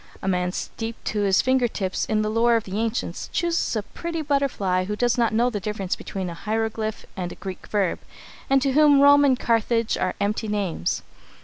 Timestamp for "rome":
8.99-9.23